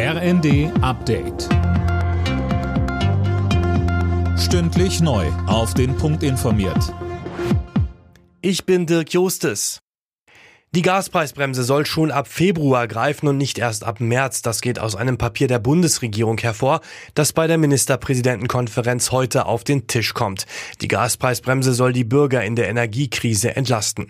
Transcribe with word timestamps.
RND 0.00 0.70
Update. 0.80 1.48
Stündlich 4.38 5.00
neu. 5.00 5.26
Auf 5.48 5.74
den 5.74 5.96
Punkt 5.96 6.22
informiert. 6.22 6.94
Ich 8.40 8.64
bin 8.64 8.86
Dirk 8.86 9.12
Jostes. 9.12 9.80
Die 10.72 10.82
Gaspreisbremse 10.82 11.64
soll 11.64 11.84
schon 11.84 12.12
ab 12.12 12.28
Februar 12.28 12.86
greifen 12.86 13.26
und 13.26 13.38
nicht 13.38 13.58
erst 13.58 13.82
ab 13.82 13.98
März. 13.98 14.40
Das 14.42 14.60
geht 14.60 14.78
aus 14.78 14.94
einem 14.94 15.18
Papier 15.18 15.48
der 15.48 15.58
Bundesregierung 15.58 16.38
hervor, 16.38 16.80
das 17.14 17.32
bei 17.32 17.48
der 17.48 17.58
Ministerpräsidentenkonferenz 17.58 19.10
heute 19.10 19.46
auf 19.46 19.64
den 19.64 19.88
Tisch 19.88 20.14
kommt. 20.14 20.46
Die 20.80 20.86
Gaspreisbremse 20.86 21.74
soll 21.74 21.92
die 21.92 22.04
Bürger 22.04 22.44
in 22.44 22.54
der 22.54 22.68
Energiekrise 22.68 23.56
entlasten. 23.56 24.08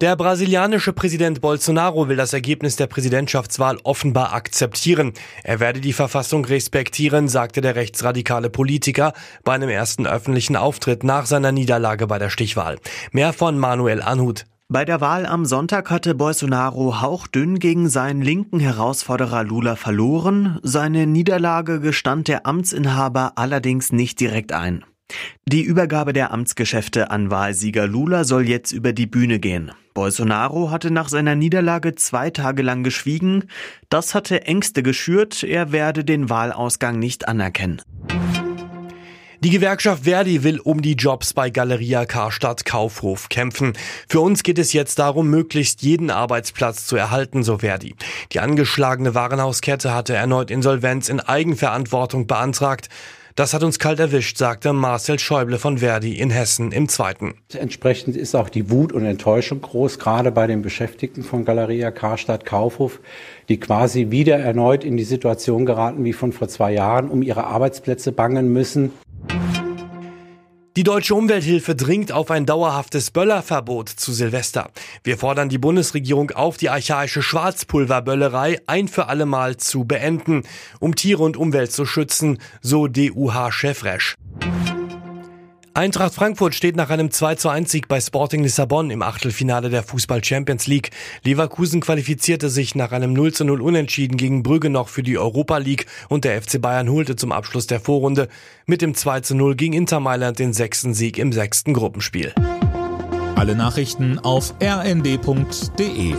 Der 0.00 0.16
brasilianische 0.16 0.94
Präsident 0.94 1.42
Bolsonaro 1.42 2.08
will 2.08 2.16
das 2.16 2.32
Ergebnis 2.32 2.74
der 2.76 2.86
Präsidentschaftswahl 2.86 3.76
offenbar 3.84 4.32
akzeptieren. 4.32 5.12
Er 5.44 5.60
werde 5.60 5.82
die 5.82 5.92
Verfassung 5.92 6.46
respektieren, 6.46 7.28
sagte 7.28 7.60
der 7.60 7.76
rechtsradikale 7.76 8.48
Politiker 8.48 9.12
bei 9.44 9.52
einem 9.52 9.68
ersten 9.68 10.06
öffentlichen 10.06 10.56
Auftritt 10.56 11.04
nach 11.04 11.26
seiner 11.26 11.52
Niederlage 11.52 12.06
bei 12.06 12.18
der 12.18 12.30
Stichwahl. 12.30 12.78
Mehr 13.12 13.34
von 13.34 13.58
Manuel 13.58 14.00
Anhut. 14.00 14.46
Bei 14.70 14.86
der 14.86 15.02
Wahl 15.02 15.26
am 15.26 15.44
Sonntag 15.44 15.90
hatte 15.90 16.14
Bolsonaro 16.14 17.02
hauchdünn 17.02 17.58
gegen 17.58 17.90
seinen 17.90 18.22
linken 18.22 18.58
Herausforderer 18.58 19.44
Lula 19.44 19.76
verloren. 19.76 20.60
Seine 20.62 21.06
Niederlage 21.06 21.78
gestand 21.78 22.26
der 22.26 22.46
Amtsinhaber 22.46 23.32
allerdings 23.34 23.92
nicht 23.92 24.18
direkt 24.18 24.54
ein. 24.54 24.82
Die 25.46 25.62
Übergabe 25.62 26.12
der 26.12 26.32
Amtsgeschäfte 26.32 27.10
an 27.10 27.30
Wahlsieger 27.30 27.86
Lula 27.86 28.24
soll 28.24 28.48
jetzt 28.48 28.72
über 28.72 28.92
die 28.92 29.06
Bühne 29.06 29.38
gehen. 29.38 29.72
Bolsonaro 29.94 30.70
hatte 30.70 30.90
nach 30.90 31.08
seiner 31.08 31.34
Niederlage 31.34 31.94
zwei 31.94 32.30
Tage 32.30 32.62
lang 32.62 32.84
geschwiegen. 32.84 33.44
Das 33.88 34.14
hatte 34.14 34.42
Ängste 34.42 34.82
geschürt, 34.82 35.42
er 35.42 35.72
werde 35.72 36.04
den 36.04 36.30
Wahlausgang 36.30 36.98
nicht 36.98 37.28
anerkennen. 37.28 37.82
Die 39.42 39.48
Gewerkschaft 39.48 40.04
Verdi 40.04 40.44
will 40.44 40.60
um 40.60 40.82
die 40.82 40.96
Jobs 40.96 41.32
bei 41.32 41.48
Galeria 41.48 42.04
Karstadt 42.04 42.66
Kaufhof 42.66 43.30
kämpfen. 43.30 43.72
Für 44.06 44.20
uns 44.20 44.42
geht 44.42 44.58
es 44.58 44.74
jetzt 44.74 44.98
darum, 44.98 45.30
möglichst 45.30 45.80
jeden 45.80 46.10
Arbeitsplatz 46.10 46.84
zu 46.84 46.96
erhalten, 46.96 47.42
so 47.42 47.56
Verdi. 47.56 47.94
Die 48.32 48.40
angeschlagene 48.40 49.14
Warenhauskette 49.14 49.94
hatte 49.94 50.14
erneut 50.14 50.50
Insolvenz 50.50 51.08
in 51.08 51.20
Eigenverantwortung 51.20 52.26
beantragt. 52.26 52.90
Das 53.40 53.54
hat 53.54 53.62
uns 53.62 53.78
kalt 53.78 53.98
erwischt, 53.98 54.36
sagte 54.36 54.74
Marcel 54.74 55.18
Schäuble 55.18 55.58
von 55.58 55.78
Verdi 55.78 56.12
in 56.12 56.28
Hessen 56.28 56.72
im 56.72 56.90
Zweiten. 56.90 57.36
Entsprechend 57.54 58.14
ist 58.14 58.34
auch 58.34 58.50
die 58.50 58.68
Wut 58.68 58.92
und 58.92 59.06
Enttäuschung 59.06 59.62
groß, 59.62 59.98
gerade 59.98 60.30
bei 60.30 60.46
den 60.46 60.60
Beschäftigten 60.60 61.22
von 61.22 61.46
Galeria 61.46 61.90
Karstadt 61.90 62.44
Kaufhof, 62.44 63.00
die 63.48 63.58
quasi 63.58 64.10
wieder 64.10 64.38
erneut 64.38 64.84
in 64.84 64.98
die 64.98 65.04
Situation 65.04 65.64
geraten 65.64 66.04
wie 66.04 66.12
von 66.12 66.32
vor 66.32 66.48
zwei 66.48 66.74
Jahren, 66.74 67.08
um 67.08 67.22
ihre 67.22 67.44
Arbeitsplätze 67.44 68.12
bangen 68.12 68.52
müssen. 68.52 68.92
Die 70.76 70.84
deutsche 70.84 71.16
Umwelthilfe 71.16 71.74
dringt 71.74 72.12
auf 72.12 72.30
ein 72.30 72.46
dauerhaftes 72.46 73.10
Böllerverbot 73.10 73.88
zu 73.88 74.12
Silvester. 74.12 74.70
Wir 75.02 75.18
fordern 75.18 75.48
die 75.48 75.58
Bundesregierung 75.58 76.30
auf, 76.30 76.58
die 76.58 76.70
archaische 76.70 77.22
Schwarzpulverböllerei 77.22 78.60
ein 78.68 78.86
für 78.86 79.08
alle 79.08 79.26
Mal 79.26 79.56
zu 79.56 79.82
beenden, 79.82 80.44
um 80.78 80.94
Tiere 80.94 81.24
und 81.24 81.36
Umwelt 81.36 81.72
zu 81.72 81.86
schützen, 81.86 82.38
so 82.62 82.86
DUH-Chef 82.86 83.82
Resch. 83.82 84.14
Eintracht 85.72 86.14
Frankfurt 86.14 86.56
steht 86.56 86.74
nach 86.74 86.90
einem 86.90 87.12
2 87.12 87.36
zu 87.36 87.48
1 87.48 87.70
Sieg 87.70 87.86
bei 87.86 88.00
Sporting 88.00 88.42
Lissabon 88.42 88.90
im 88.90 89.02
Achtelfinale 89.02 89.70
der 89.70 89.84
Fußball 89.84 90.22
Champions 90.24 90.66
League. 90.66 90.90
Leverkusen 91.22 91.80
qualifizierte 91.80 92.50
sich 92.50 92.74
nach 92.74 92.90
einem 92.90 93.12
0 93.12 93.32
zu 93.32 93.44
0 93.44 93.62
Unentschieden 93.62 94.16
gegen 94.16 94.42
Brügge 94.42 94.68
noch 94.68 94.88
für 94.88 95.04
die 95.04 95.16
Europa 95.16 95.58
League 95.58 95.86
und 96.08 96.24
der 96.24 96.42
FC 96.42 96.60
Bayern 96.60 96.90
holte 96.90 97.14
zum 97.14 97.30
Abschluss 97.30 97.68
der 97.68 97.78
Vorrunde 97.78 98.28
mit 98.66 98.82
dem 98.82 98.94
2 98.94 99.20
zu 99.20 99.36
0 99.36 99.54
gegen 99.54 99.74
Inter 99.74 100.00
Mailand 100.00 100.40
den 100.40 100.52
sechsten 100.52 100.92
Sieg 100.92 101.18
im 101.18 101.32
sechsten 101.32 101.72
Gruppenspiel. 101.72 102.34
Alle 103.36 103.54
Nachrichten 103.54 104.18
auf 104.18 104.54
rnd.de 104.60 106.14